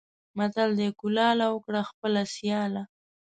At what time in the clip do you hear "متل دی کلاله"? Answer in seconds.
0.37-1.45